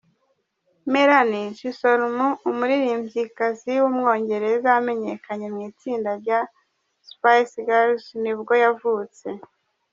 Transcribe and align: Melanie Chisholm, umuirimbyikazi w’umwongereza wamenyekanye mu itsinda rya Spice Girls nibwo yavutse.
Melanie 0.93 1.49
Chisholm, 1.57 2.17
umuirimbyikazi 2.49 3.71
w’umwongereza 3.81 4.67
wamenyekanye 4.75 5.47
mu 5.53 5.59
itsinda 5.69 6.09
rya 6.21 6.39
Spice 7.09 7.55
Girls 7.67 8.05
nibwo 8.21 8.53
yavutse. 8.63 9.27